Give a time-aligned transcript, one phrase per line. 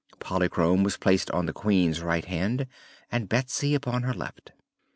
[0.19, 2.65] Polychrome was placed on the Queen's right hand
[3.11, 4.51] and Betsy upon her left.